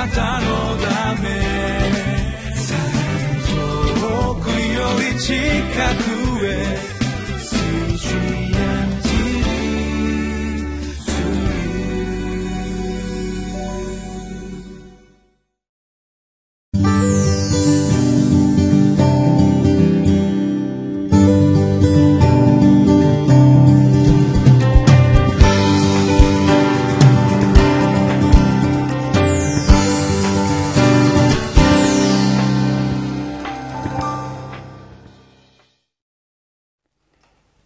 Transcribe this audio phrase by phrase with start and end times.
[0.00, 0.46] なたの
[0.78, 1.28] ため。
[4.00, 5.34] 遠くより近
[6.04, 6.09] く。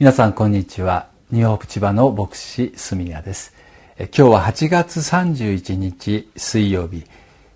[0.00, 1.08] 皆さんこんにちは。
[1.32, 3.52] ニューホープ千葉の牧師住谷です。
[3.98, 7.02] 今日は8月31日水曜日。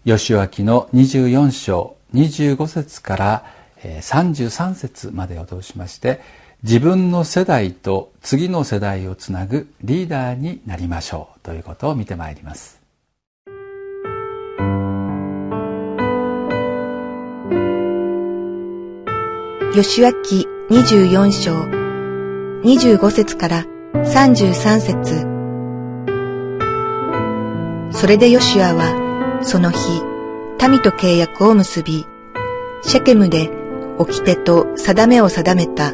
[0.05, 3.45] 吉脇の24章25節から
[3.85, 6.21] 33節までを通しまして
[6.65, 12.81] 自分の世代と次の世代をつなぐリーダーになりましょうということを見てまいります。
[19.77, 21.82] 吉脇24章。
[22.65, 25.27] 25節から33節
[27.91, 29.79] それでヨシュアは、その日、
[30.69, 32.07] 民と契約を結び、
[32.83, 33.51] シェケムで
[33.99, 35.93] 掟と定めを定めた。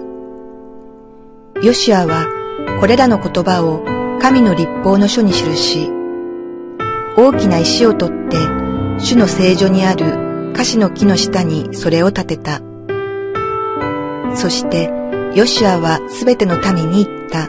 [1.63, 2.27] ヨシュアは、
[2.81, 3.83] これらの言葉を
[4.21, 5.91] 神の立法の書に記し、
[7.17, 8.37] 大きな石を取って、
[8.99, 12.61] 主の聖女にある菓子の木の下にそれを立てた。
[14.35, 14.98] そして、
[15.35, 17.49] ヨシュアはすべての民に言った。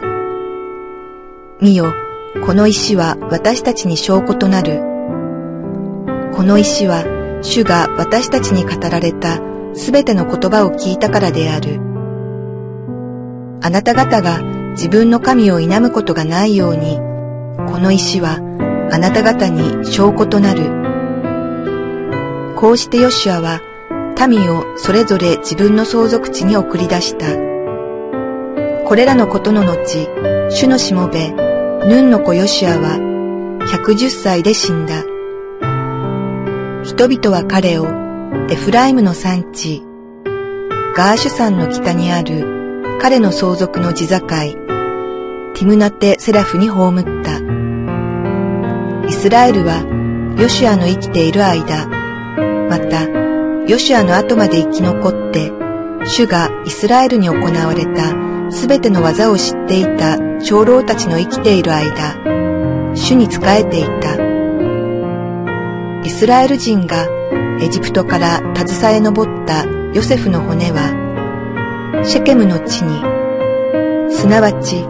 [1.60, 1.92] 見よ、
[2.44, 4.80] この石は私たちに証拠となる。
[6.32, 7.04] この石は
[7.42, 9.40] 主が私たちに語られた
[9.74, 11.80] すべての言葉を聞いたからである。
[13.62, 14.40] あなた方が
[14.72, 16.98] 自分の神を否むことがないように、
[17.66, 18.36] この石は
[18.92, 20.70] あなた方に証拠となる。
[22.56, 23.60] こうしてヨシュアは
[24.28, 27.49] 民をそれぞれ自分の相続地に送り出した。
[28.90, 30.08] これらのことの後、
[30.50, 32.96] 主のしもべ、ヌンの子ヨシアは、
[33.60, 35.04] 110歳で死んだ。
[36.82, 37.86] 人々は彼を、
[38.50, 39.84] エフライムの産地、
[40.96, 47.38] ガーシュ山の北にある彼の相続の地境、ティムナテ・セラフに葬った。
[49.06, 49.84] イスラエルは、
[50.36, 51.86] ヨシアの生きている間、
[52.68, 53.04] また、
[53.68, 55.52] ヨシアの後まで生き残って、
[56.06, 62.16] 主がイスラエルに行われたすべての技を知っていた長老たちの生きている間、
[62.94, 64.16] 主に仕えていた。
[66.04, 67.06] イスラエル人が
[67.60, 73.00] エジプトから携え上ったヨセフの骨は、シェケムの地に、
[74.12, 74.84] すなわち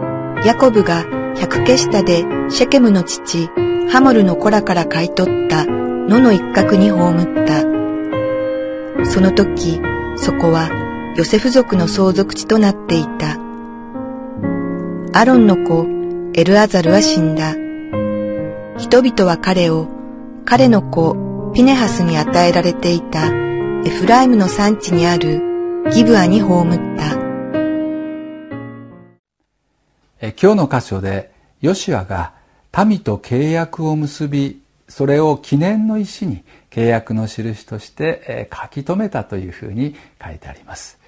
[0.45, 1.05] ヤコブが
[1.35, 3.49] 百ケシタでシェケムの父
[3.91, 9.05] ハモルの子らから買い取った野の一角に葬った。
[9.05, 9.81] その時、
[10.15, 10.69] そこは
[11.15, 13.40] ヨセフ族の相続地となっていた。
[15.13, 15.85] アロンの子
[16.39, 17.51] エルアザルは死んだ。
[18.77, 19.89] 人々は彼を
[20.45, 25.41] 彼の子ピネハスに与えられていたエフライムの産地にある
[25.91, 27.17] ギブアに葬った。
[30.21, 32.31] え今日の箇所でヨシュアが
[32.85, 39.93] 民と契約を結びそれを記念の石に契約の印として書き留めたというふうに
[40.23, 40.99] 書いてあります。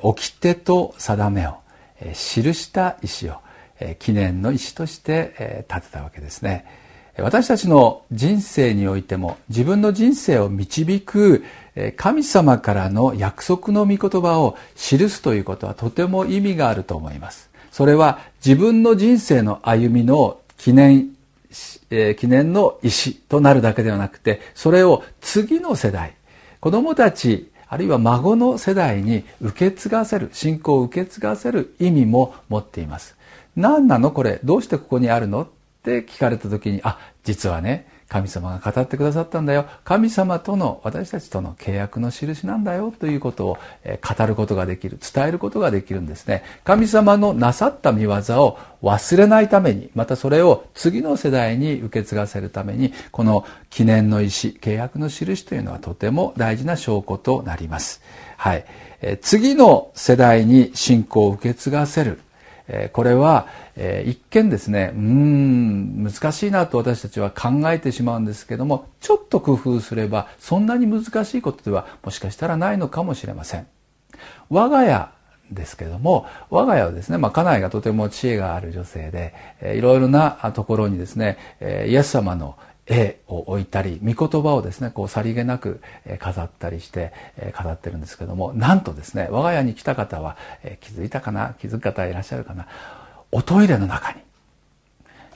[0.00, 1.63] 掟と定めを
[2.12, 3.36] 記した石を
[3.98, 6.64] 記念の石として建てたわけですね。
[7.18, 11.44] 私たちの人生においても自分の人生を導く
[11.96, 17.50] 神様からの約束の御言葉を記すということはとても意味があると思います。
[17.70, 21.10] それは自分の人生の歩みの記念
[21.90, 26.14] 記念の石となるだけではなくてそれを次の世代
[26.58, 33.16] 子供たちあるいは孫の世代に受け継がせる信仰を受け継がせる意味も持っています。
[33.56, 34.12] 何なの？
[34.12, 35.42] これどうしてここにあるの？
[35.42, 35.48] っ
[35.82, 39.66] て聞かれた時にあ実はね神様が語ってくださったんだよ。
[39.82, 42.94] 神様との私たちとの契約の印なんだよ。
[42.96, 45.00] ということをえ語ることができる。
[45.00, 46.44] 伝えることができるんですね。
[46.62, 58.00] 神様のなさった見業を忘れないためにまたそれを次の世代に受け継がせるためにこの記念の石契約の印というのはとても大事な証拠となります。
[58.36, 58.64] はい。
[59.02, 62.20] え次の世代に信仰を受け継がせる。
[62.92, 63.46] これは
[64.06, 73.66] 一見ですねうん難しいなと私たちは考えてしまうんですけどもちょっと工夫すればそんなに難しいことではもしかしたらないのかもしれません。
[74.48, 75.10] 我が家
[75.50, 79.34] ですけども我が家はですね、まあ、家内がとても知恵がある女性で
[79.76, 85.80] いろいろなところにですねイエス様の絵を置いたり御言葉をですねこうさりげなく
[86.18, 87.12] 飾ったりして
[87.52, 90.36] 飾ってるんですけどもなんとですね我が家に来た方は
[90.80, 91.54] 気づいたかな？
[91.58, 92.66] 気づく方いらっしゃるかな？
[93.32, 94.20] おトイレの中に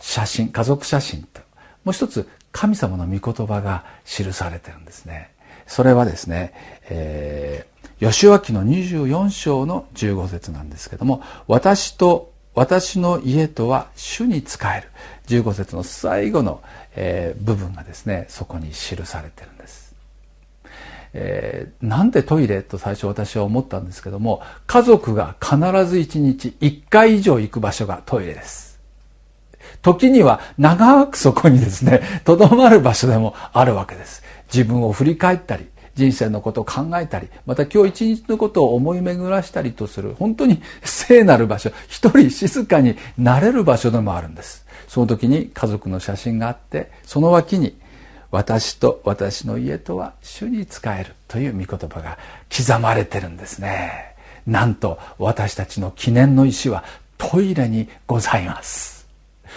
[0.00, 1.40] 写真家族写真と
[1.84, 5.30] もう一つ神様の御言葉が記されてるんですね。
[5.66, 6.52] それはですね、
[6.88, 14.88] えー、吉脇の24章の15節なんですけども私と私の家とは主に仕える。
[15.28, 16.62] 15節の最後の、
[17.00, 19.94] えー、部分がですねそこに記されてるんです、
[21.14, 25.56] えー、なんでトイレと最初私は思ったんですけども家族が必
[25.86, 28.68] ず1日1回以上行く場所がトイレです。
[29.80, 34.24] 時には長くそこにですねとどまる場所でもあるわけです。
[34.52, 44.64] 自分を振り返ったり人生のことを考えたり、また今日一日のことを思い巡らしたりとする、本当に聖なる場所、一人静かになれる場所でもあるんです。
[44.88, 47.76] その時に家族の写真があって、その脇に、
[48.30, 52.18] 私と私の家とは主に仕えるという御言葉が
[52.54, 54.14] 刻まれてるんですね。
[54.46, 56.84] なんと私たちの記念の石は
[57.16, 59.06] トイレにございます。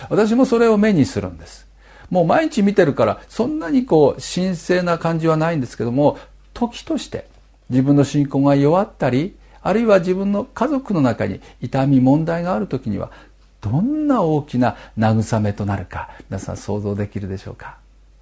[0.10, 1.68] 私もそれを目にするんです。
[2.10, 6.20] もう毎日見てるからそんなにこう神聖な感じはないんですけども
[6.54, 7.26] 時として
[7.70, 13.12] 自分の信仰が弱ったりあるいは自分の家族の中に痛み問題がある時には
[13.62, 17.78] どんな大きな慰めとなるか皆さん想像できるでしょうか？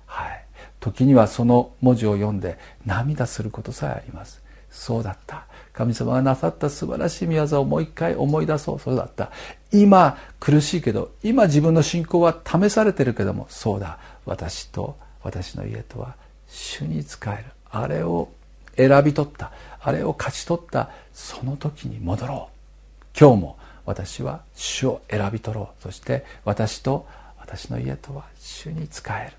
[0.05, 0.45] はい。
[0.79, 4.41] 時にはその文字を読んで涙することさえあります。
[4.69, 5.45] そうだった。
[5.73, 8.79] 神様がなさった素晴らしい御業をもう一回思い出そう。
[8.79, 9.31] そうだった。
[9.71, 13.97] 今苦しいけど今自分の信仰は試されてるけどもそうだ。
[14.25, 16.15] 私と私の家とは
[16.47, 17.45] 主に仕える。
[17.71, 18.29] あれを
[18.75, 19.51] 選び取った。
[19.81, 20.89] あれを勝ち取った。
[21.13, 23.17] その時に戻ろう。
[23.19, 23.57] 今日も
[23.89, 25.83] 私は主を選び取ろう。
[25.83, 27.07] そして私と
[27.39, 29.33] 私の家とは主に仕える。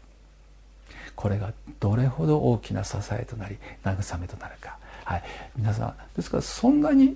[1.15, 5.23] これがどれほど大きな支えとなり慰めとなるか、はい、
[5.57, 7.15] 皆さんですからそんなに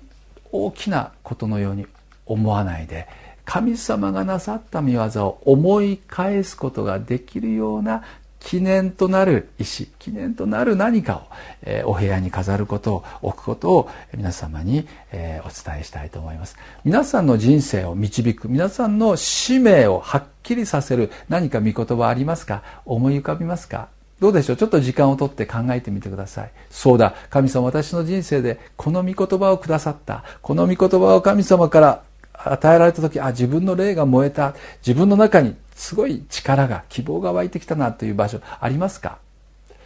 [0.51, 1.87] 大きなことのように
[2.25, 3.07] 思わないで
[3.43, 8.03] 神様がなさった見業を思い返すことができるような
[8.45, 11.21] 記念となる石記念となる何かを、
[11.63, 22.61] えー、お部屋に飾ることを置くことを皆様に、えー、お伝えしたいと思います皆さんの人生を導く皆さんの使命をはっきりさせる何か御言葉ありますか？
[22.85, 23.89] 思い浮かびますか？
[24.19, 24.57] どうでしょう？
[24.57, 26.51] ちょっと時間をとって考えてみてください。
[26.69, 30.23] そうだ、神様私の人生でこの御言葉をくださった。
[30.43, 32.03] この御言葉を神様から
[32.33, 34.53] 与えられた時、あ、自分の霊が燃えた。
[34.85, 39.19] 自分の中にすごい力が希望が湧いてきたなという場所ありますか？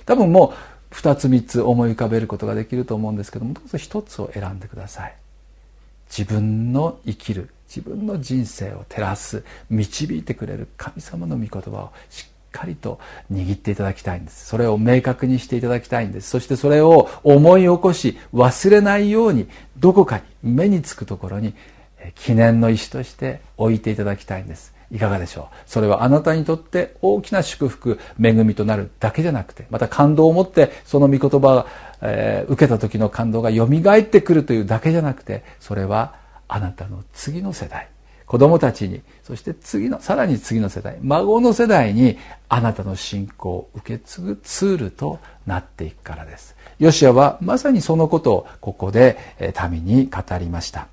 [0.06, 0.54] 多分も
[0.92, 5.16] う2つ3つ思い浮かべることができると思うんですけどもどうぞ1つを選んでください。
[6.10, 13.00] 自分の生きる自分の人生を照らす導いてくれる神様の御言葉をしっかりと
[13.32, 14.48] 握っていただきたいんです。
[14.48, 16.30] それを明確にしていただきたいんです。
[16.30, 19.48] そしてそれを思い起こし忘れないように
[19.78, 21.54] どこかに目につくところに
[22.16, 24.74] 記念の石として置いていただきたいんです。
[24.92, 25.56] いかがでしょう？
[25.66, 31.68] それはあなたにとって大きな祝福恵みとなるだけじゃなくてまた感動を持ってその御言葉を、
[32.02, 36.16] えー、受けた時の感動がよみがえってくるというだけじゃなくてそれは
[36.48, 37.90] あなたの次の世代
[38.26, 46.56] 子供たちにそして次のさらに次の世代孫の世代にあなたの信仰を受け継ぐツールとなっていくからです。
[46.78, 49.18] ヨシアはまさにそのことをここで
[49.70, 50.88] 民に語りました。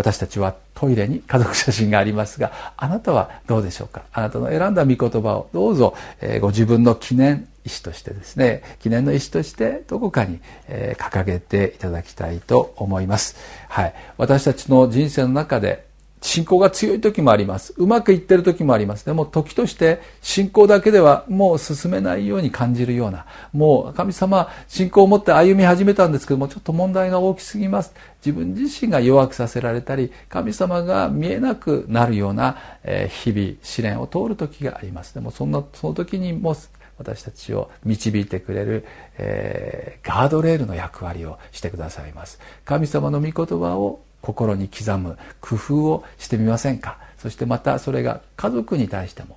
[0.00, 4.04] 私たちはトイレに家族写真がありますがあなたはどうでしょうか？
[4.14, 13.36] あなたの選んだ御言葉をどうぞ、えー、ご自分の記念石としてですね記念の石としてどこかに、えー、掲げていただきたいと思います、
[13.68, 15.89] はい、私たちの人生の中で
[16.20, 17.74] 信仰が強い時もあります。
[17.76, 19.06] うまくいってる時もあります。
[19.06, 27.94] でも時として信仰だけではもう進めないように感じるような、もう神様信仰を持って歩み始めたんですけども、ちょっと問題が大きすぎます。
[28.24, 35.14] 自分自身が弱くさせられたり、神様が見えなくなるような、え日々試練を通る時があります。
[35.14, 36.54] でもそんな、その時にも
[37.00, 38.84] 私たちを導いてくれる、
[39.16, 42.38] えー、ガードレールの役割をしてくださいます。
[42.66, 46.98] 神様の御言葉を心に刻む工夫をしてみませんか？
[47.18, 49.36] そしてまたそれが家族に対しても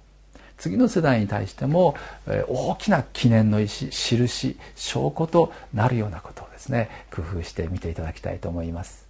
[0.58, 1.96] 次の世代に対しても
[2.48, 9.03] 大きな記念の石印証拠となるようなことをですね工夫してみていただきたいと思います。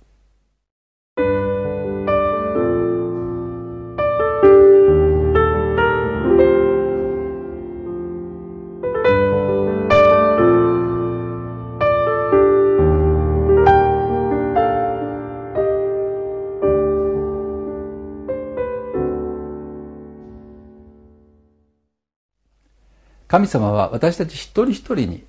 [23.34, 25.24] 神様は私たち一人一人に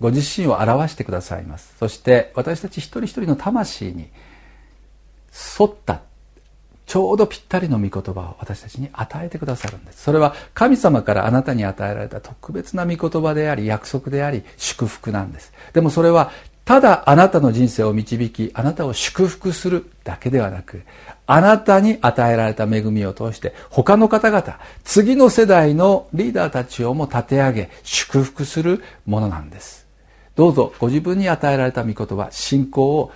[0.00, 1.74] ご自身を表してくださいます。
[1.78, 4.08] そして私たち一人一人の魂に
[5.60, 6.00] 沿った
[6.86, 10.02] ちょうどぴったりの御言葉を私たちに与えてくださるんです。
[10.02, 15.52] それは神様からあなたに与えられた特別な御言葉であり約束であり祝福なんです。
[15.74, 16.30] でもそれは
[16.64, 20.82] ただあなたの人生を導きあなたを祝福するだけではなく
[21.26, 29.86] あなたに与えられた恵みを通して他の方々次の世代のリーダーたちをも立て上げ祝福するものなんです。
[30.36, 33.12] どうぞご自分に与えられた御言葉信仰を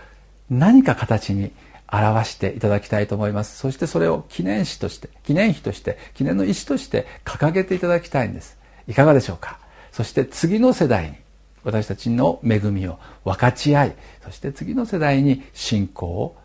[0.51, 1.53] 何か形に
[1.91, 3.57] 表していただきたいと思います。
[3.57, 8.59] そしてそれを記念碑として記念碑として記念の石として掲げていただきたいんです。
[8.89, 9.61] いかがでしょうか？
[9.93, 11.17] そして次の世代に
[11.67, 16.37] 私たちの恵みを分かち合いそして次の世代に信仰を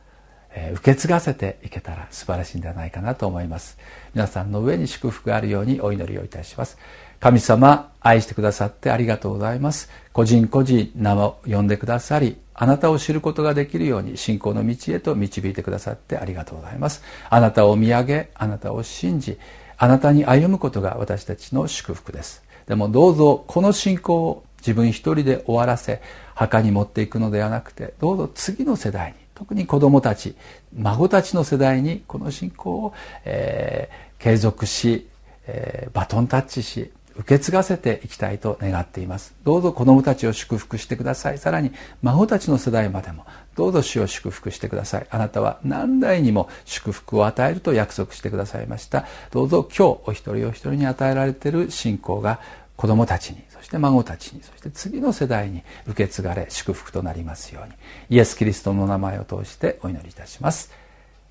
[0.74, 3.78] 受け継がせていけたら素晴らしいんではないかなと思います。
[4.14, 6.78] 皆さんの上に祝福があるようにお祈りをいたします。
[7.20, 9.90] 神様愛してくださってありがとうございます。
[10.12, 17.04] 個人個人名を呼んでくださりあなたを知ることができるように信仰の道へと導いてくださってありがとうございます。
[17.30, 19.38] あなたを見上げあなたを信じ
[19.78, 22.44] あなたに歩むことが私たちの祝福です。
[22.68, 26.02] でもどうぞこの信仰を自分一人で終わらせ
[26.36, 30.36] 墓に持っていくのではなくてどうぞ次の世代に特に子供たち
[30.78, 32.94] 孫たちの世代にこの信仰を、
[33.26, 35.08] えー、継続し、
[35.48, 39.36] えー、バトンタッチし受け継がせていきたいと願っています。
[39.44, 41.38] どうぞ子供たちを祝福してください。
[41.38, 43.26] さらに孫たちの世代までも
[43.56, 45.08] どうぞ主を祝福してください。
[45.10, 49.06] あなたは何代にも祝福を与えると約束してくださいました。
[49.32, 52.40] どうぞ今日お一人お一人に与えられている信仰が
[52.78, 57.74] 子供たちにそして孫たちにそして次の世代に受け継がれ祝福となりますように
[58.10, 60.74] イエス・キリストの名前を通してお祈りいたします。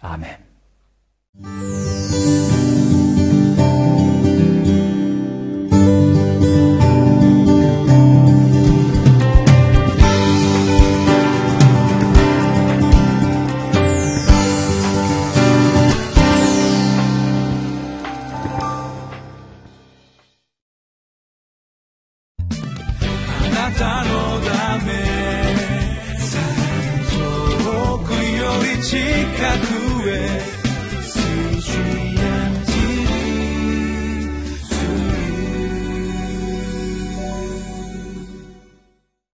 [0.00, 0.40] アーメ
[1.40, 2.69] ン。